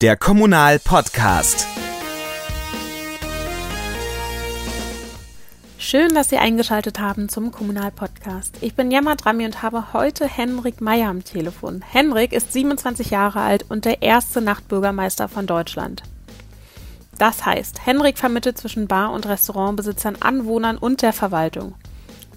Der 0.00 0.16
Kommunal 0.16 0.78
Podcast. 0.78 1.66
Schön, 5.76 6.14
dass 6.14 6.30
Sie 6.30 6.38
eingeschaltet 6.38 6.98
haben 6.98 7.28
zum 7.28 7.50
Kommunal 7.50 7.90
Podcast. 7.90 8.56
Ich 8.62 8.74
bin 8.74 8.90
Jammer 8.90 9.16
Drami 9.16 9.44
und 9.44 9.60
habe 9.60 9.92
heute 9.92 10.26
Henrik 10.26 10.80
Meyer 10.80 11.10
am 11.10 11.22
Telefon. 11.22 11.82
Henrik 11.82 12.32
ist 12.32 12.54
27 12.54 13.10
Jahre 13.10 13.42
alt 13.42 13.66
und 13.68 13.84
der 13.84 14.00
erste 14.00 14.40
Nachtbürgermeister 14.40 15.28
von 15.28 15.46
Deutschland. 15.46 16.02
Das 17.18 17.44
heißt, 17.44 17.84
Henrik 17.84 18.16
vermittelt 18.16 18.56
zwischen 18.56 18.88
Bar- 18.88 19.12
und 19.12 19.26
Restaurantbesitzern, 19.26 20.16
Anwohnern 20.20 20.78
und 20.78 21.02
der 21.02 21.12
Verwaltung. 21.12 21.74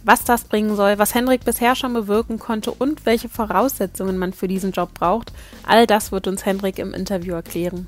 Was 0.06 0.26
das 0.26 0.44
bringen 0.44 0.76
soll, 0.76 1.00
was 1.00 1.16
Henrik 1.16 1.46
bisher 1.46 1.76
schon 1.76 1.94
bewirken 1.94 2.38
konnte 2.38 2.72
und 2.72 3.06
welche 3.06 3.30
Voraussetzungen 3.30 4.18
man 4.18 4.34
für 4.34 4.50
diesen 4.50 4.72
Job 4.72 4.94
braucht, 4.94 5.32
all 5.66 5.88
das 5.88 6.12
wird 6.12 6.28
uns 6.28 6.46
Henrik 6.46 6.78
im 6.78 6.94
Interview 6.94 7.34
erklären. 7.34 7.88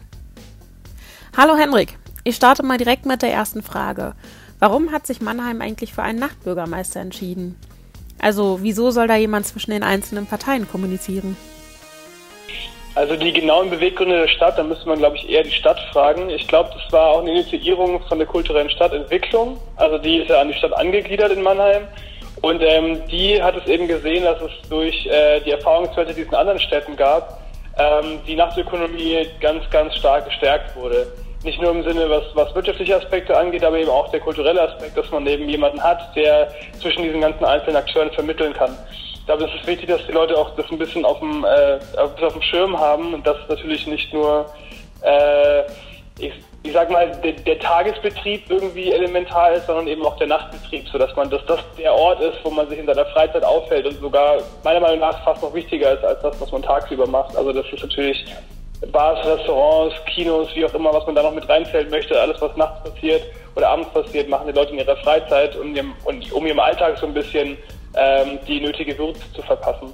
Hallo 1.36 1.58
Henrik, 1.58 1.98
ich 2.24 2.38
starte 2.38 2.64
mal 2.64 2.78
direkt 2.78 3.06
mit 3.06 3.22
der 3.22 3.34
ersten 3.34 3.62
Frage. 3.62 4.14
Warum 4.60 4.94
hat 4.94 5.06
sich 5.06 5.20
Mannheim 5.20 5.60
eigentlich 5.60 5.94
für 5.94 6.04
einen 6.04 6.20
Nachtbürgermeister 6.20 7.02
entschieden? 7.02 7.58
Also, 8.18 8.60
wieso 8.62 8.92
soll 8.92 9.08
da 9.08 9.18
jemand 9.18 9.46
zwischen 9.46 9.72
den 9.72 9.84
einzelnen 9.84 10.26
Parteien 10.26 10.70
kommunizieren? 10.70 11.36
Also 12.96 13.18
die 13.18 13.34
genauen 13.34 13.70
Beweggründe 13.70 14.22
der 14.22 14.30
Stadt, 14.30 14.58
da 14.58 14.64
müsste 14.64 14.88
man, 14.88 15.00
glaube 15.00 15.18
ich, 15.18 15.30
eher 15.30 15.44
die 15.44 15.52
Stadt 15.52 15.78
fragen. 15.92 16.30
Ich 16.30 16.48
glaube, 16.48 16.70
das 16.74 16.92
war 16.94 17.10
auch 17.10 17.20
eine 17.20 17.32
Initiierung 17.32 18.02
von 18.08 18.20
der 18.20 18.28
kulturellen 18.28 18.70
Stadtentwicklung. 18.70 19.60
Also 19.76 19.98
die 19.98 20.20
ist 20.20 20.30
ja 20.30 20.40
an 20.40 20.48
die 20.48 20.54
Stadt 20.54 20.72
angegliedert 20.74 21.34
in 21.34 21.44
Mannheim. 21.44 21.90
Und 22.42 22.62
ähm, 22.62 23.02
die 23.12 23.42
hat 23.44 23.58
es 23.58 23.68
eben 23.68 23.90
gesehen, 23.90 24.24
dass 24.24 24.42
es 24.42 24.70
durch 24.70 25.06
äh, 25.08 25.42
die 25.42 25.52
Erfahrungswerte, 25.52 26.14
die 26.14 26.22
es 26.22 26.28
in 26.28 26.36
anderen 26.36 26.60
Städten 26.60 26.96
gab, 26.96 27.42
ähm, 27.78 28.20
die 28.26 28.36
Nachtökonomie 28.36 29.28
ganz, 29.42 29.70
ganz 29.72 29.96
stark 29.96 30.26
gestärkt 30.26 30.74
wurde. 30.78 31.08
Nicht 31.44 31.62
nur 31.62 31.72
im 31.72 31.84
Sinne, 31.84 32.10
was, 32.10 32.24
was 32.34 32.56
wirtschaftliche 32.56 32.96
Aspekte 32.96 33.38
angeht, 33.38 33.64
aber 33.66 33.78
eben 33.78 33.90
auch 33.90 34.10
der 34.10 34.22
kulturelle 34.22 34.62
Aspekt, 34.62 34.98
dass 34.98 35.12
man 35.12 35.28
eben 35.28 35.50
jemanden 35.50 35.84
hat, 35.84 36.16
der 36.16 36.50
zwischen 36.80 37.04
diesen 37.04 37.20
ganzen 37.20 37.44
einzelnen 37.44 37.76
Akteuren 37.76 38.12
vermitteln 38.12 38.54
kann 38.54 38.76
ich 39.26 39.28
glaube, 39.28 39.46
es 39.46 39.60
ist 39.60 39.66
wichtig, 39.66 39.88
dass 39.90 40.06
die 40.06 40.12
Leute 40.12 40.38
auch 40.38 40.56
das 40.56 40.70
ein 40.70 40.78
bisschen 40.78 41.04
auf 41.04 41.18
dem, 41.18 41.44
äh, 41.44 41.80
auf 41.98 42.14
dem 42.16 42.44
Schirm 42.44 42.80
haben 42.80 43.12
und 43.16 43.26
dass 43.26 43.38
natürlich 43.50 43.88
nicht 43.88 44.14
nur, 44.14 44.46
äh, 45.02 45.62
ich, 46.20 46.32
ich 46.62 46.72
sag 46.72 46.92
mal, 46.92 47.10
der, 47.24 47.32
der, 47.32 47.58
Tagesbetrieb 47.58 48.44
irgendwie 48.50 48.92
elementar 48.92 49.54
ist, 49.54 49.66
sondern 49.66 49.88
eben 49.88 50.06
auch 50.06 50.16
der 50.18 50.28
Nachtbetrieb, 50.28 50.88
sodass 50.90 51.16
man, 51.16 51.32
dass 51.32 51.44
das 51.48 51.60
der 51.76 51.92
Ort 51.96 52.22
ist, 52.22 52.38
wo 52.44 52.52
man 52.52 52.70
sich 52.70 52.78
in 52.78 52.86
seiner 52.86 53.08
Freizeit 53.08 53.44
aufhält 53.44 53.88
und 53.88 54.00
sogar 54.00 54.38
meiner 54.64 54.82
Meinung 54.82 55.00
nach 55.00 55.24
fast 55.24 55.42
noch 55.42 55.56
wichtiger 55.56 55.94
ist 55.94 56.04
als 56.04 56.22
das, 56.22 56.40
was 56.40 56.52
man 56.52 56.62
tagsüber 56.62 57.08
macht. 57.08 57.36
Also 57.36 57.52
das 57.52 57.66
ist 57.74 57.82
natürlich 57.82 58.28
Bars, 58.92 59.26
Restaurants, 59.26 59.96
Kinos, 60.06 60.50
wie 60.54 60.66
auch 60.66 60.74
immer, 60.76 60.94
was 60.94 61.04
man 61.08 61.16
da 61.16 61.24
noch 61.24 61.34
mit 61.34 61.50
reinzählen 61.50 61.90
möchte, 61.90 62.22
alles 62.22 62.40
was 62.42 62.56
nachts 62.58 62.92
passiert 62.92 63.24
oder 63.56 63.70
abends 63.70 63.90
passiert, 63.90 64.30
machen 64.30 64.46
die 64.46 64.54
Leute 64.54 64.74
in 64.74 64.78
ihrer 64.78 64.98
Freizeit, 64.98 65.56
um 65.56 65.76
ihrem, 65.76 65.96
um 66.04 66.46
ihrem 66.46 66.60
Alltag 66.60 67.00
so 67.00 67.08
ein 67.08 67.14
bisschen 67.16 67.58
ähm, 67.98 68.40
die 68.48 68.62
nötige 68.62 68.98
Würze 68.98 69.22
zu 69.34 69.42
verpassen. 69.42 69.94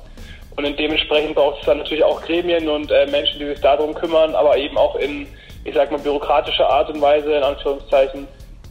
Und 0.58 0.80
dementsprechend 0.80 1.36
braucht 1.36 1.60
es 1.62 1.66
dann 1.66 1.78
natürlich 1.78 2.04
auch 2.04 2.22
Gremien 2.22 2.68
und 2.68 2.92
äh, 2.92 3.08
Menschen, 3.08 3.40
die 3.40 3.46
sich 3.46 3.62
darum 3.62 3.94
kümmern, 3.94 4.36
aber 4.36 4.58
eben 4.58 4.78
auch 4.78 4.96
in, 4.96 5.28
ich 5.64 5.74
sag 5.74 5.92
mal, 5.92 6.00
bürokratischer 6.00 6.70
Art 6.70 6.90
und 6.90 7.02
Weise, 7.02 7.34
in 7.34 7.44
Anführungszeichen, 7.44 8.28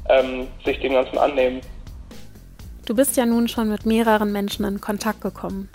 ähm, 0.08 0.47
sich 0.64 0.78
dem 0.81 0.92
Ganzen 0.92 1.19
annehmen. 1.19 1.61
Du 2.86 2.95
bist 2.95 3.17
ja 3.17 3.25
nun 3.25 3.48
schon 3.48 3.70
mit 3.70 3.86
mehreren 3.86 4.33
Menschen 4.33 4.64
in 4.64 4.81
Kontakt 4.81 5.20
gekommen. 5.20 5.69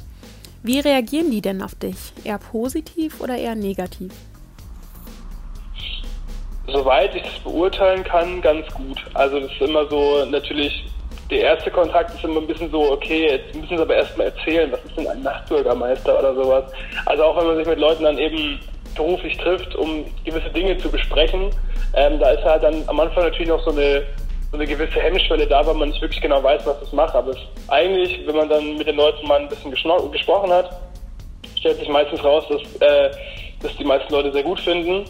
Wie 0.63 0.79
reagieren 0.79 1.31
die 1.31 1.41
denn 1.41 1.61
auf 1.61 1.75
dich? 1.75 2.11
Eher 2.23 2.39
positiv 2.39 3.21
oder 3.21 3.37
eher 3.37 3.55
negativ? 3.55 4.11
Soweit 6.67 7.15
ich 7.15 7.23
das 7.23 7.39
beurteilen 7.43 8.03
kann, 8.03 8.41
ganz 8.41 8.67
gut. 8.73 8.99
Also 9.13 9.39
das 9.39 9.51
ist 9.51 9.61
immer 9.61 9.87
so 9.87 10.25
natürlich 10.25 10.85
der 11.29 11.41
erste 11.41 11.71
Kontakt 11.71 12.13
ist 12.13 12.23
immer 12.23 12.39
ein 12.39 12.47
bisschen 12.47 12.69
so, 12.69 12.91
okay, 12.91 13.29
jetzt 13.31 13.55
müssen 13.55 13.77
sie 13.77 13.81
aber 13.81 13.95
erstmal 13.95 14.27
erzählen, 14.27 14.71
was 14.71 14.83
ist 14.85 14.97
denn 14.97 15.07
ein 15.07 15.21
Nachtbürgermeister 15.23 16.19
oder 16.19 16.35
sowas. 16.35 16.65
Also 17.05 17.23
auch 17.23 17.37
wenn 17.37 17.47
man 17.47 17.57
sich 17.57 17.67
mit 17.67 17.79
Leuten 17.79 18.03
dann 18.03 18.17
eben 18.17 18.59
beruflich 18.95 19.35
trifft, 19.37 19.75
um 19.75 20.05
gewisse 20.23 20.49
Dinge 20.51 20.77
zu 20.77 20.89
besprechen, 20.89 21.49
ähm, 21.95 22.19
da 22.19 22.29
ist 22.29 22.43
halt 22.43 22.63
dann 22.63 22.83
am 22.87 22.99
Anfang 22.99 23.23
natürlich 23.23 23.49
noch 23.49 23.63
so 23.63 23.71
eine, 23.71 24.03
so 24.51 24.57
eine 24.57 24.67
gewisse 24.67 24.99
Hemmschwelle 24.99 25.47
da, 25.47 25.65
weil 25.65 25.73
man 25.73 25.89
nicht 25.89 26.01
wirklich 26.01 26.21
genau 26.21 26.43
weiß, 26.43 26.65
was 26.65 26.79
das 26.79 26.93
macht. 26.93 27.15
Aber 27.15 27.31
es, 27.31 27.37
eigentlich, 27.69 28.21
wenn 28.27 28.35
man 28.35 28.49
dann 28.49 28.77
mit 28.77 28.87
den 28.87 28.95
Leuten 28.95 29.27
mal 29.27 29.39
ein 29.39 29.49
bisschen 29.49 29.71
gesprochen 29.71 30.51
hat, 30.51 30.69
stellt 31.57 31.79
sich 31.79 31.89
meistens 31.89 32.23
raus, 32.23 32.45
dass, 32.49 32.61
äh, 32.81 33.11
dass 33.61 33.75
die 33.77 33.83
meisten 33.83 34.13
Leute 34.13 34.31
sehr 34.31 34.43
gut 34.43 34.59
finden 34.59 35.05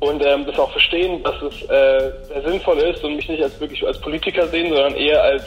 und 0.00 0.24
ähm, 0.24 0.46
das 0.46 0.58
auch 0.58 0.70
verstehen, 0.70 1.22
dass 1.22 1.40
es 1.42 1.62
äh, 1.64 2.12
sehr 2.28 2.42
sinnvoll 2.46 2.78
ist 2.78 3.02
und 3.02 3.16
mich 3.16 3.28
nicht 3.28 3.42
als 3.42 3.58
wirklich 3.60 3.84
als 3.86 4.00
Politiker 4.00 4.46
sehen, 4.48 4.68
sondern 4.68 4.94
eher 4.94 5.22
als 5.22 5.42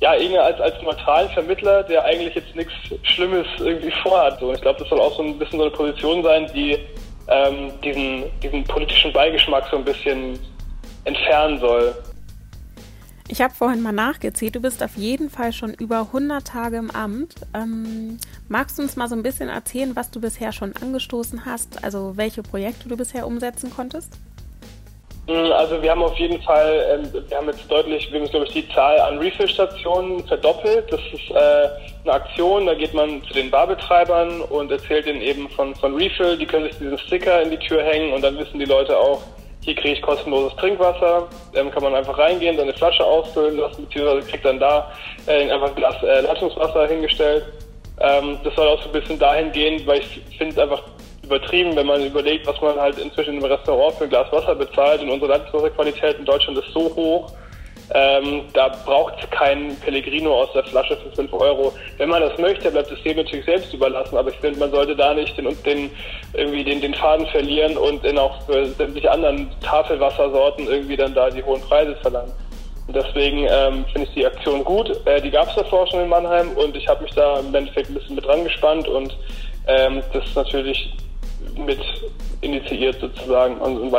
ja, 0.00 0.14
eher 0.14 0.42
als, 0.42 0.60
als 0.60 0.82
neutralen 0.82 1.28
Vermittler, 1.30 1.84
der 1.84 2.04
eigentlich 2.04 2.34
jetzt 2.34 2.56
nichts 2.56 2.72
Schlimmes 3.04 3.46
irgendwie 3.60 3.92
vorhat. 4.02 4.40
So, 4.40 4.52
ich 4.52 4.60
glaube, 4.60 4.80
das 4.80 4.88
soll 4.88 5.00
auch 5.00 5.16
so 5.16 5.22
ein 5.22 5.38
bisschen 5.38 5.60
so 5.60 5.66
eine 5.66 5.70
Position 5.70 6.24
sein, 6.24 6.50
die 6.52 6.76
ähm, 7.28 7.70
diesen, 7.84 8.24
diesen 8.40 8.64
politischen 8.64 9.12
Beigeschmack 9.12 9.68
so 9.70 9.76
ein 9.76 9.84
bisschen 9.84 10.40
entfernen 11.04 11.60
soll. 11.60 11.94
Ich 13.28 13.40
habe 13.40 13.54
vorhin 13.54 13.82
mal 13.82 13.92
nachgezählt, 13.92 14.56
du 14.56 14.60
bist 14.60 14.82
auf 14.82 14.96
jeden 14.96 15.30
Fall 15.30 15.52
schon 15.52 15.72
über 15.74 16.00
100 16.00 16.46
Tage 16.46 16.76
im 16.76 16.90
Amt. 16.90 17.34
Ähm, 17.54 18.18
magst 18.48 18.78
du 18.78 18.82
uns 18.82 18.96
mal 18.96 19.08
so 19.08 19.14
ein 19.14 19.22
bisschen 19.22 19.48
erzählen, 19.48 19.94
was 19.94 20.10
du 20.10 20.20
bisher 20.20 20.52
schon 20.52 20.74
angestoßen 20.76 21.46
hast, 21.46 21.84
also 21.84 22.16
welche 22.16 22.42
Projekte 22.42 22.88
du 22.88 22.96
bisher 22.96 23.26
umsetzen 23.26 23.70
konntest? 23.74 24.12
Mm, 25.28 25.52
also 25.52 25.80
wir 25.80 25.92
haben 25.92 26.02
auf 26.02 26.16
jeden 26.18 26.42
Fall, 26.42 26.84
ähm, 26.90 27.24
wir 27.28 27.36
haben 27.36 27.46
jetzt 27.46 27.70
deutlich, 27.70 28.10
wir 28.10 28.20
haben 28.20 28.28
glaube 28.28 28.46
ich 28.46 28.52
die 28.52 28.68
Zahl 28.74 28.98
an 29.00 29.18
Refill-Stationen 29.18 30.26
verdoppelt. 30.26 30.92
Das 30.92 31.00
ist 31.12 31.30
äh, 31.30 31.68
eine 32.04 32.14
Aktion, 32.14 32.66
da 32.66 32.74
geht 32.74 32.92
man 32.92 33.22
zu 33.22 33.32
den 33.32 33.50
Barbetreibern 33.50 34.40
und 34.40 34.72
erzählt 34.72 35.06
ihnen 35.06 35.20
eben 35.20 35.48
von, 35.50 35.76
von 35.76 35.94
Refill. 35.94 36.36
Die 36.36 36.46
können 36.46 36.64
sich 36.64 36.76
diesen 36.78 36.98
Sticker 36.98 37.40
in 37.40 37.50
die 37.50 37.58
Tür 37.58 37.84
hängen 37.84 38.12
und 38.12 38.22
dann 38.22 38.36
wissen 38.36 38.58
die 38.58 38.64
Leute 38.64 38.98
auch, 38.98 39.22
hier 39.62 39.74
kriege 39.76 39.94
ich 39.94 40.02
kostenloses 40.02 40.56
Trinkwasser, 40.56 41.28
ähm, 41.54 41.70
kann 41.70 41.82
man 41.82 41.94
einfach 41.94 42.18
reingehen, 42.18 42.56
seine 42.56 42.72
Flasche 42.72 43.04
ausfüllen 43.04 43.56
lassen, 43.56 43.86
beziehungsweise 43.86 44.26
kriegt 44.28 44.44
dann 44.44 44.58
da 44.58 44.92
äh, 45.26 45.50
einfach 45.50 45.68
ein 45.68 45.74
Glas 45.76 46.02
äh, 46.02 46.20
Leitungswasser 46.20 46.88
hingestellt. 46.88 47.44
Ähm, 48.00 48.38
das 48.42 48.54
soll 48.56 48.66
auch 48.66 48.80
so 48.82 48.88
ein 48.88 48.92
bisschen 48.92 49.18
dahin 49.18 49.52
gehen, 49.52 49.86
weil 49.86 50.00
ich 50.00 50.20
finde 50.36 50.52
es 50.52 50.58
einfach 50.58 50.82
übertrieben, 51.22 51.76
wenn 51.76 51.86
man 51.86 52.04
überlegt, 52.04 52.46
was 52.46 52.60
man 52.60 52.78
halt 52.78 52.98
inzwischen 52.98 53.38
im 53.38 53.44
Restaurant 53.44 53.94
für 53.94 54.04
ein 54.04 54.10
Glas 54.10 54.32
Wasser 54.32 54.56
bezahlt 54.56 55.00
und 55.00 55.10
unsere 55.10 55.30
Leitungswasserqualität 55.30 56.18
in 56.18 56.24
Deutschland 56.24 56.58
ist 56.58 56.72
so 56.72 56.92
hoch, 56.96 57.32
ähm, 57.94 58.42
da 58.54 58.68
braucht 58.68 59.14
es 59.22 59.30
kein 59.30 59.76
Pellegrino 59.80 60.42
aus 60.42 60.52
der 60.52 60.64
Flasche 60.64 60.96
für 60.96 61.10
5 61.14 61.32
Euro. 61.32 61.72
Wenn 61.98 62.08
man 62.08 62.22
das 62.22 62.38
möchte, 62.38 62.70
bleibt 62.70 62.90
es 62.90 63.02
dem 63.02 63.16
natürlich 63.16 63.44
selbst 63.44 63.72
überlassen, 63.74 64.16
aber 64.16 64.30
ich 64.30 64.36
finde, 64.36 64.58
man 64.58 64.70
sollte 64.70 64.96
da 64.96 65.12
nicht 65.12 65.36
den, 65.36 65.56
den, 65.64 65.90
irgendwie 66.32 66.64
den, 66.64 66.80
den 66.80 66.94
Faden 66.94 67.26
verlieren 67.26 67.76
und 67.76 68.04
in 68.04 68.18
auch 68.18 68.40
für 68.46 68.66
sämtliche 68.66 69.10
anderen 69.10 69.50
Tafelwassersorten 69.60 70.66
irgendwie 70.68 70.96
dann 70.96 71.14
da 71.14 71.28
die 71.30 71.42
hohen 71.42 71.60
Preise 71.62 71.94
verlangen. 71.96 72.32
Und 72.86 72.96
deswegen 72.96 73.46
ähm, 73.48 73.84
finde 73.92 74.08
ich 74.08 74.14
die 74.14 74.26
Aktion 74.26 74.64
gut. 74.64 74.90
Äh, 75.06 75.20
die 75.20 75.30
gab 75.30 75.48
es 75.48 75.54
davor 75.54 75.86
schon 75.86 76.00
in 76.00 76.08
Mannheim 76.08 76.50
und 76.56 76.76
ich 76.76 76.88
habe 76.88 77.02
mich 77.02 77.12
da 77.14 77.38
im 77.40 77.54
Endeffekt 77.54 77.90
ein 77.90 77.94
bisschen 77.94 78.16
mit 78.16 78.26
dran 78.26 78.44
gespannt 78.44 78.88
und 78.88 79.16
ähm, 79.66 80.02
das 80.12 80.24
natürlich 80.34 80.92
mit 81.56 81.80
initiiert 82.40 83.00
sozusagen 83.00 83.58
und, 83.58 83.78
und 83.78 83.92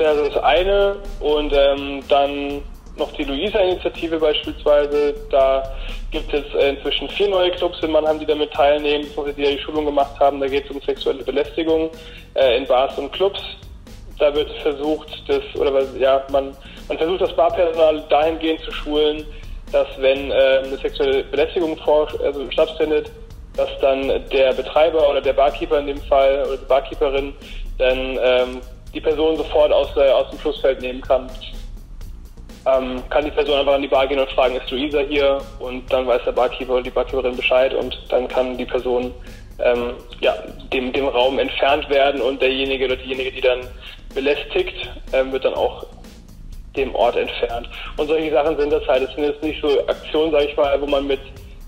weitergeführt. 0.00 0.36
Das 0.36 0.42
eine 0.42 0.96
und 1.20 1.52
ähm, 1.52 2.02
dann 2.08 2.62
noch 2.96 3.12
die 3.12 3.24
Luisa-Initiative 3.24 4.18
beispielsweise. 4.18 5.14
Da 5.30 5.62
gibt 6.10 6.32
es 6.32 6.44
inzwischen 6.54 7.08
vier 7.08 7.28
neue 7.28 7.50
Clubs 7.52 7.78
in 7.82 7.92
Mannheim, 7.92 8.18
die 8.18 8.26
damit 8.26 8.52
teilnehmen, 8.52 9.06
die 9.36 9.42
die 9.42 9.58
Schulung 9.58 9.86
gemacht 9.86 10.18
haben. 10.18 10.40
Da 10.40 10.46
geht 10.46 10.64
es 10.64 10.70
um 10.70 10.80
sexuelle 10.82 11.22
Belästigung 11.24 11.90
äh, 12.34 12.56
in 12.56 12.66
Bars 12.66 12.96
und 12.98 13.12
Clubs. 13.12 13.40
Da 14.18 14.34
wird 14.34 14.50
versucht, 14.58 15.08
das, 15.28 15.42
oder 15.54 15.82
ja, 15.98 16.22
man, 16.30 16.54
man 16.88 16.98
versucht 16.98 17.22
das 17.22 17.34
Barpersonal 17.34 18.04
dahingehend 18.10 18.60
zu 18.60 18.70
schulen, 18.70 19.24
dass 19.72 19.88
wenn 19.98 20.30
äh, 20.30 20.62
eine 20.64 20.76
sexuelle 20.76 21.24
Belästigung 21.24 21.76
vor, 21.78 22.08
also 22.22 22.50
stattfindet, 22.50 23.10
dass 23.56 23.70
dann 23.80 24.08
der 24.30 24.52
Betreiber 24.52 25.08
oder 25.08 25.20
der 25.20 25.32
Barkeeper 25.32 25.78
in 25.78 25.86
dem 25.86 26.00
Fall 26.02 26.44
oder 26.46 26.56
die 26.56 26.66
Barkeeperin 26.66 27.34
dann 27.78 28.18
ähm, 28.22 28.60
die 28.92 29.00
Person 29.00 29.36
sofort 29.36 29.72
aus, 29.72 29.96
äh, 29.96 30.10
aus 30.10 30.30
dem 30.30 30.38
Flussfeld 30.38 30.80
nehmen 30.80 31.00
kann 31.00 31.30
ähm, 32.66 33.02
kann 33.08 33.24
die 33.24 33.30
Person 33.30 33.58
einfach 33.58 33.74
an 33.74 33.82
die 33.82 33.88
Bar 33.88 34.06
gehen 34.06 34.18
und 34.18 34.30
fragen, 34.30 34.56
ist 34.56 34.70
Luisa 34.70 35.00
hier? 35.00 35.40
Und 35.58 35.90
dann 35.92 36.06
weiß 36.06 36.22
der 36.24 36.32
Barkeeper 36.32 36.74
oder 36.74 36.82
die 36.82 36.90
Barkeeperin 36.90 37.36
Bescheid 37.36 37.74
und 37.74 37.98
dann 38.08 38.28
kann 38.28 38.56
die 38.56 38.66
Person 38.66 39.12
ähm, 39.58 39.94
ja, 40.20 40.34
dem, 40.72 40.92
dem 40.92 41.08
Raum 41.08 41.38
entfernt 41.38 41.88
werden 41.88 42.20
und 42.20 42.40
derjenige 42.40 42.86
oder 42.86 42.96
diejenige, 42.96 43.32
die 43.32 43.40
dann 43.40 43.60
belästigt, 44.14 44.74
ähm, 45.12 45.32
wird 45.32 45.44
dann 45.44 45.54
auch 45.54 45.86
dem 46.76 46.94
Ort 46.94 47.16
entfernt. 47.16 47.68
Und 47.96 48.08
solche 48.08 48.30
Sachen 48.30 48.56
sind 48.56 48.70
das 48.70 48.86
halt. 48.86 49.02
Es 49.02 49.14
sind 49.14 49.24
jetzt 49.24 49.42
nicht 49.42 49.60
so 49.60 49.86
Aktionen, 49.86 50.30
sage 50.32 50.46
ich 50.46 50.56
mal, 50.56 50.80
wo 50.80 50.86
man 50.86 51.06
mit 51.06 51.20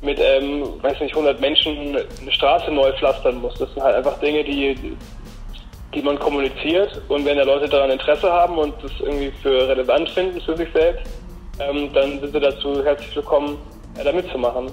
mit, 0.02 0.18
ähm, 0.20 0.64
weiß 0.82 1.00
nicht, 1.00 1.14
100 1.14 1.40
Menschen 1.40 1.96
eine 1.96 2.32
Straße 2.32 2.72
neu 2.72 2.92
pflastern 2.94 3.40
muss. 3.40 3.54
Das 3.54 3.72
sind 3.72 3.84
halt 3.84 3.94
einfach 3.94 4.18
Dinge, 4.18 4.42
die 4.42 4.76
die 5.94 6.02
man 6.02 6.18
kommuniziert. 6.18 7.00
Und 7.08 7.24
wenn 7.24 7.36
da 7.36 7.44
Leute 7.44 7.68
daran 7.68 7.90
Interesse 7.90 8.30
haben 8.30 8.58
und 8.58 8.74
das 8.82 8.92
irgendwie 9.00 9.32
für 9.42 9.68
relevant 9.68 10.08
finden 10.10 10.40
für 10.40 10.56
sich 10.56 10.68
selbst, 10.72 11.10
ähm, 11.60 11.90
dann 11.92 12.20
sind 12.20 12.32
sie 12.32 12.40
dazu 12.40 12.82
herzlich 12.84 13.14
willkommen, 13.14 13.58
äh, 13.98 14.04
da 14.04 14.12
mitzumachen. 14.12 14.70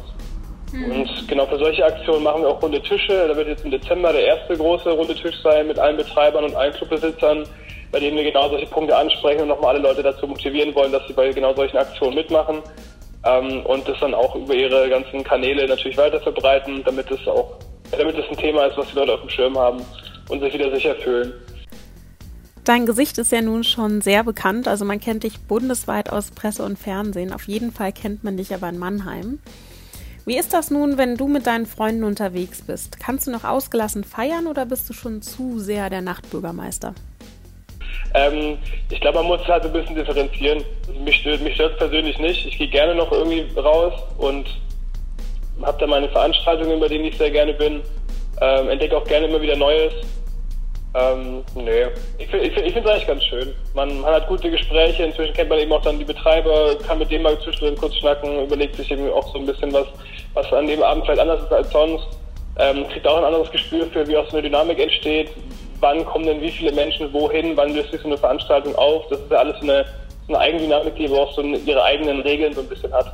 Mhm. 0.71 0.91
Und 0.91 1.27
genau 1.27 1.45
für 1.47 1.57
solche 1.57 1.85
Aktionen 1.85 2.23
machen 2.23 2.41
wir 2.41 2.49
auch 2.49 2.61
runde 2.61 2.81
Tische. 2.81 3.27
Da 3.27 3.35
wird 3.35 3.47
jetzt 3.47 3.65
im 3.65 3.71
Dezember 3.71 4.13
der 4.13 4.25
erste 4.25 4.55
große 4.55 4.91
runde 4.91 5.15
Tisch 5.15 5.35
sein 5.43 5.67
mit 5.67 5.77
allen 5.77 5.97
Betreibern 5.97 6.45
und 6.45 6.55
allen 6.55 6.73
Clubbesitzern, 6.73 7.43
bei 7.91 7.99
denen 7.99 8.15
wir 8.15 8.23
genau 8.23 8.49
solche 8.49 8.67
Punkte 8.67 8.95
ansprechen 8.95 9.41
und 9.41 9.47
nochmal 9.49 9.75
alle 9.75 9.83
Leute 9.83 10.03
dazu 10.03 10.27
motivieren 10.27 10.73
wollen, 10.75 10.91
dass 10.91 11.05
sie 11.07 11.13
bei 11.13 11.31
genau 11.31 11.53
solchen 11.53 11.77
Aktionen 11.77 12.15
mitmachen. 12.15 12.61
Ähm, 13.25 13.65
und 13.65 13.85
das 13.87 13.99
dann 13.99 14.13
auch 14.13 14.35
über 14.35 14.53
ihre 14.53 14.87
ganzen 14.89 15.23
Kanäle 15.23 15.67
natürlich 15.67 15.97
weiter 15.97 16.21
verbreiten, 16.21 16.81
damit 16.85 17.11
es 17.11 17.27
auch, 17.27 17.55
damit 17.91 18.17
es 18.17 18.29
ein 18.29 18.37
Thema 18.37 18.65
ist, 18.65 18.77
was 18.77 18.87
die 18.87 18.95
Leute 18.95 19.15
auf 19.15 19.21
dem 19.21 19.29
Schirm 19.29 19.57
haben 19.57 19.81
und 20.29 20.39
sich 20.39 20.53
wieder 20.53 20.71
sicher 20.73 20.95
fühlen. 20.95 21.33
Dein 22.63 22.85
Gesicht 22.85 23.17
ist 23.17 23.31
ja 23.31 23.41
nun 23.41 23.63
schon 23.63 24.01
sehr 24.01 24.23
bekannt, 24.23 24.67
also 24.67 24.85
man 24.85 24.99
kennt 24.99 25.23
dich 25.23 25.39
bundesweit 25.39 26.11
aus 26.11 26.31
Presse 26.31 26.63
und 26.63 26.77
Fernsehen. 26.77 27.33
Auf 27.33 27.47
jeden 27.47 27.71
Fall 27.71 27.91
kennt 27.91 28.23
man 28.23 28.37
dich 28.37 28.53
aber 28.53 28.69
in 28.69 28.77
Mannheim. 28.77 29.39
Wie 30.25 30.37
ist 30.37 30.53
das 30.53 30.69
nun, 30.69 30.99
wenn 30.99 31.17
du 31.17 31.27
mit 31.27 31.47
deinen 31.47 31.65
Freunden 31.65 32.03
unterwegs 32.03 32.61
bist? 32.61 32.99
Kannst 32.99 33.25
du 33.25 33.31
noch 33.31 33.43
ausgelassen 33.43 34.03
feiern 34.03 34.45
oder 34.45 34.65
bist 34.67 34.87
du 34.87 34.93
schon 34.93 35.23
zu 35.23 35.57
sehr 35.57 35.89
der 35.89 36.01
Nachtbürgermeister? 36.01 36.93
Ähm, 38.13 38.57
ich 38.91 39.01
glaube, 39.01 39.19
man 39.19 39.27
muss 39.27 39.47
halt 39.47 39.65
ein 39.65 39.73
bisschen 39.73 39.95
differenzieren. 39.95 40.63
Mich 41.03 41.15
stört 41.17 41.41
mich 41.41 41.55
stört 41.55 41.77
persönlich 41.77 42.17
nicht. 42.19 42.45
Ich 42.45 42.57
gehe 42.57 42.67
gerne 42.67 42.93
noch 42.95 43.11
irgendwie 43.11 43.45
raus 43.57 43.93
und 44.17 44.45
habe 45.63 45.77
da 45.79 45.87
meine 45.87 46.09
Veranstaltungen, 46.09 46.79
bei 46.79 46.87
denen 46.87 47.05
ich 47.05 47.17
sehr 47.17 47.31
gerne 47.31 47.53
bin. 47.53 47.81
Ähm, 48.41 48.69
entdecke 48.69 48.97
auch 48.97 49.05
gerne 49.05 49.27
immer 49.27 49.41
wieder 49.41 49.55
Neues. 49.55 49.93
Ähm, 50.95 51.43
nee, 51.53 51.85
ich, 52.17 52.33
ich, 52.33 52.57
ich 52.57 52.73
finde 52.73 52.79
es 52.79 52.87
eigentlich 52.87 53.07
ganz 53.07 53.23
schön. 53.23 53.53
Man, 53.75 54.01
man, 54.01 54.11
hat 54.11 54.27
gute 54.27 54.49
Gespräche, 54.49 55.03
inzwischen 55.03 55.33
kennt 55.33 55.49
man 55.49 55.59
eben 55.59 55.71
auch 55.71 55.83
dann 55.83 55.99
die 55.99 56.05
Betreiber, 56.05 56.75
kann 56.87 56.97
mit 56.97 57.11
denen 57.11 57.23
mal 57.23 57.39
zwischendrin 57.39 57.75
kurz 57.75 57.95
schnacken, 57.97 58.43
überlegt 58.43 58.75
sich 58.75 58.89
eben 58.89 59.11
auch 59.11 59.31
so 59.31 59.37
ein 59.37 59.45
bisschen 59.45 59.71
was, 59.71 59.85
was 60.33 60.51
an 60.51 60.65
dem 60.65 60.81
Abend 60.81 61.05
vielleicht 61.05 61.21
anders 61.21 61.43
ist 61.43 61.51
als 61.51 61.69
sonst. 61.69 62.07
Ähm, 62.57 62.87
kriegt 62.89 63.07
auch 63.07 63.17
ein 63.17 63.23
anderes 63.23 63.51
Gespür 63.51 63.85
für, 63.87 64.07
wie 64.07 64.17
auch 64.17 64.25
so 64.25 64.37
eine 64.37 64.41
Dynamik 64.41 64.79
entsteht, 64.79 65.29
wann 65.79 66.03
kommen 66.05 66.25
denn 66.25 66.41
wie 66.41 66.51
viele 66.51 66.71
Menschen 66.71 67.13
wohin, 67.13 67.55
wann 67.55 67.73
löst 67.73 67.91
sich 67.91 68.01
so 68.01 68.07
eine 68.07 68.17
Veranstaltung 68.17 68.75
auf. 68.75 69.07
Das 69.09 69.19
ist 69.19 69.31
ja 69.31 69.37
alles 69.37 69.61
eine, 69.61 69.85
eine 70.27 70.39
Eigendynamik, 70.39 70.95
die 70.95 71.07
aber 71.07 71.21
auch 71.21 71.33
so 71.33 71.41
ihre 71.41 71.83
eigenen 71.83 72.21
Regeln 72.21 72.53
so 72.53 72.61
ein 72.61 72.67
bisschen 72.67 72.91
hat. 72.91 73.13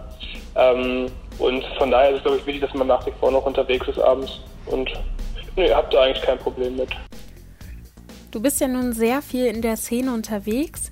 Ähm, 0.55 1.07
und 1.37 1.65
von 1.77 1.91
daher 1.91 2.11
ist 2.11 2.17
es, 2.17 2.23
glaube 2.23 2.37
ich, 2.37 2.45
wichtig, 2.45 2.61
dass 2.63 2.73
man 2.73 2.87
nach 2.87 3.05
wie 3.05 3.11
vor 3.19 3.31
noch 3.31 3.45
unterwegs 3.45 3.87
ist 3.87 3.99
abends. 3.99 4.39
Und 4.67 4.91
nee, 5.57 5.71
habt 5.71 5.93
da 5.93 6.03
eigentlich 6.03 6.23
kein 6.23 6.39
Problem 6.39 6.77
mit. 6.77 6.89
Du 8.35 8.41
bist 8.41 8.59
ja 8.59 8.67
nun 8.67 8.91
sehr 8.91 9.21
viel 9.21 9.45
in 9.45 9.61
der 9.61 9.77
Szene 9.77 10.13
unterwegs. 10.13 10.91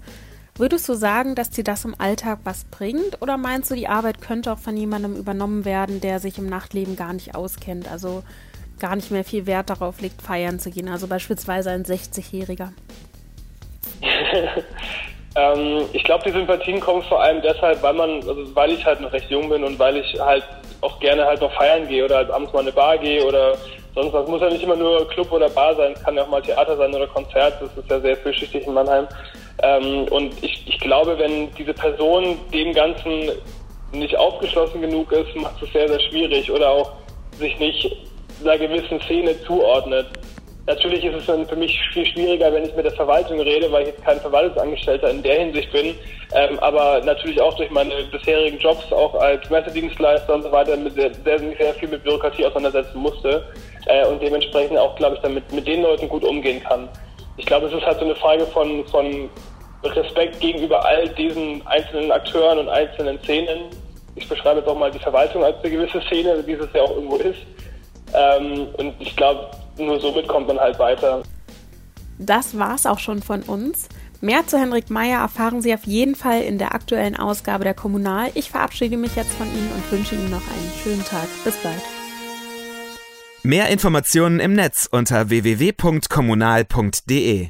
Würdest 0.55 0.87
du 0.87 0.93
sagen, 0.93 1.35
dass 1.35 1.49
dir 1.49 1.65
das 1.65 1.83
im 1.83 1.93
Alltag 1.97 2.39
was 2.45 2.63
bringt? 2.63 3.21
Oder 3.21 3.35
meinst 3.35 3.69
du, 3.69 3.75
die 3.75 3.89
Arbeit 3.89 4.21
könnte 4.21 4.53
auch 4.53 4.59
von 4.59 4.77
jemandem 4.77 5.17
übernommen 5.17 5.65
werden, 5.65 5.99
der 5.99 6.21
sich 6.21 6.37
im 6.37 6.47
Nachtleben 6.47 6.95
gar 6.95 7.11
nicht 7.11 7.35
auskennt? 7.35 7.91
Also 7.91 8.23
gar 8.79 8.95
nicht 8.95 9.11
mehr 9.11 9.25
viel 9.25 9.45
Wert 9.45 9.69
darauf 9.69 9.99
legt, 9.99 10.21
feiern 10.21 10.57
zu 10.57 10.71
gehen. 10.71 10.87
Also 10.87 11.07
beispielsweise 11.07 11.71
ein 11.71 11.83
60-Jähriger. 11.83 12.69
ähm, 15.35 15.81
ich 15.91 16.05
glaube, 16.05 16.23
die 16.23 16.31
Sympathien 16.31 16.79
kommen 16.79 17.03
vor 17.03 17.21
allem 17.21 17.41
deshalb, 17.41 17.83
weil 17.83 17.93
man, 17.93 18.09
also 18.25 18.55
weil 18.55 18.71
ich 18.71 18.85
halt 18.85 19.01
noch 19.01 19.11
recht 19.11 19.29
jung 19.29 19.49
bin 19.49 19.65
und 19.65 19.77
weil 19.77 19.97
ich 19.97 20.17
halt 20.17 20.47
auch 20.79 20.97
gerne 21.01 21.25
halt 21.25 21.41
noch 21.41 21.51
feiern 21.51 21.89
gehe 21.89 22.05
oder 22.05 22.15
halt 22.15 22.31
abends 22.31 22.53
mal 22.53 22.61
in 22.61 22.67
eine 22.67 22.75
Bar 22.75 22.97
gehe 22.99 23.21
oder 23.25 23.57
sonst 23.95 24.13
was. 24.13 24.27
Muss 24.27 24.41
ja 24.41 24.49
nicht 24.49 24.63
immer 24.63 24.75
nur 24.75 25.07
Club 25.09 25.31
oder 25.31 25.49
Bar 25.49 25.75
sein, 25.75 25.93
es 25.93 26.03
kann 26.03 26.15
ja 26.15 26.23
auch 26.23 26.29
mal 26.29 26.41
Theater 26.41 26.77
sein 26.77 26.93
oder 26.93 27.07
Konzert, 27.07 27.61
das 27.61 27.69
ist 27.77 27.89
ja 27.89 27.99
sehr 27.99 28.17
vielschichtig 28.17 28.67
in 28.67 28.73
Mannheim. 28.73 29.07
Ähm, 29.61 30.07
und 30.09 30.33
ich, 30.43 30.67
ich 30.67 30.79
glaube, 30.79 31.17
wenn 31.17 31.53
diese 31.55 31.73
Person 31.73 32.37
dem 32.53 32.73
Ganzen 32.73 33.31
nicht 33.91 34.17
aufgeschlossen 34.17 34.81
genug 34.81 35.11
ist, 35.11 35.35
macht 35.35 35.61
es 35.61 35.71
sehr, 35.71 35.87
sehr 35.87 35.99
schwierig 35.99 36.51
oder 36.51 36.69
auch 36.69 36.93
sich 37.37 37.57
nicht 37.59 37.95
einer 38.41 38.57
gewissen 38.57 38.99
Szene 39.01 39.39
zuordnet. 39.43 40.07
Natürlich 40.65 41.03
ist 41.03 41.15
es 41.15 41.25
dann 41.25 41.45
für 41.45 41.57
mich 41.57 41.77
viel 41.91 42.05
schwieriger, 42.05 42.51
wenn 42.53 42.63
ich 42.63 42.73
mit 42.73 42.85
der 42.85 42.93
Verwaltung 42.93 43.39
rede, 43.41 43.69
weil 43.71 43.81
ich 43.81 43.89
jetzt 43.89 44.05
kein 44.05 44.19
Verwaltungsangestellter 44.21 45.09
in 45.09 45.21
der 45.21 45.39
Hinsicht 45.39 45.69
bin, 45.73 45.93
ähm, 46.33 46.57
aber 46.59 47.01
natürlich 47.03 47.39
auch 47.41 47.53
durch 47.55 47.69
meine 47.69 47.93
bisherigen 48.11 48.57
Jobs, 48.59 48.91
auch 48.93 49.13
als 49.15 49.47
Messedienstleister 49.49 50.33
und 50.33 50.43
so 50.43 50.51
weiter, 50.51 50.77
mit 50.77 50.93
sehr, 50.95 51.11
sehr, 51.25 51.39
sehr 51.39 51.73
viel 51.73 51.89
mit 51.89 52.03
Bürokratie 52.03 52.45
auseinandersetzen 52.45 52.97
musste 52.97 53.43
äh, 53.87 54.05
und 54.05 54.21
dementsprechend 54.21 54.77
auch, 54.77 54.95
glaube 54.95 55.15
ich, 55.15 55.21
damit 55.21 55.51
mit 55.51 55.67
den 55.67 55.81
Leuten 55.81 56.09
gut 56.09 56.23
umgehen 56.23 56.61
kann. 56.63 56.89
Ich 57.37 57.45
glaube, 57.45 57.67
es 57.67 57.73
ist 57.73 57.85
halt 57.85 57.99
so 57.99 58.05
eine 58.05 58.15
Frage 58.15 58.45
von, 58.47 58.85
von 58.87 59.29
Respekt 59.83 60.39
gegenüber 60.39 60.85
all 60.85 61.09
diesen 61.09 61.65
einzelnen 61.67 62.11
Akteuren 62.11 62.59
und 62.59 62.69
einzelnen 62.69 63.19
Szenen. 63.23 63.65
Ich 64.15 64.27
beschreibe 64.27 64.59
jetzt 64.59 64.69
auch 64.69 64.77
mal 64.77 64.91
die 64.91 64.99
Verwaltung 64.99 65.43
als 65.43 65.57
eine 65.63 65.71
gewisse 65.71 66.01
Szene, 66.01 66.43
wie 66.45 66.53
es 66.53 66.67
ja 66.73 66.81
auch 66.81 66.91
irgendwo 66.91 67.17
ist. 67.17 67.39
Ähm, 68.13 68.67
und 68.77 68.93
ich 68.99 69.15
glaube, 69.15 69.49
nur 69.77 69.99
somit 69.99 70.27
kommt 70.27 70.47
man 70.47 70.59
halt 70.59 70.77
weiter. 70.77 71.23
Das 72.19 72.57
war's 72.57 72.85
auch 72.85 72.99
schon 72.99 73.21
von 73.21 73.41
uns. 73.41 73.89
Mehr 74.21 74.45
zu 74.47 74.57
Henrik 74.57 74.89
Meyer 74.89 75.19
erfahren 75.19 75.61
Sie 75.61 75.73
auf 75.73 75.83
jeden 75.83 76.15
Fall 76.15 76.43
in 76.43 76.57
der 76.57 76.73
aktuellen 76.73 77.17
Ausgabe 77.17 77.65
der 77.65 77.73
Kommunal. 77.73 78.29
Ich 78.35 78.51
verabschiede 78.51 78.95
mich 78.95 79.15
jetzt 79.15 79.33
von 79.33 79.47
Ihnen 79.47 79.69
und 79.75 79.91
wünsche 79.91 80.15
Ihnen 80.15 80.29
noch 80.29 80.37
einen 80.37 80.71
schönen 80.81 81.03
Tag. 81.03 81.27
Bis 81.43 81.57
bald. 81.57 82.02
Mehr 83.45 83.67
Informationen 83.67 84.39
im 84.39 84.53
Netz 84.53 84.87
unter 84.89 85.29
www.kommunal.de 85.29 87.49